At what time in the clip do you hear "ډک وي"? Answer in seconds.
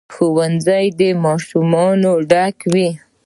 2.29-2.89